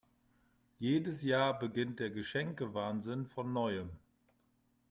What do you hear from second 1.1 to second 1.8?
Jahr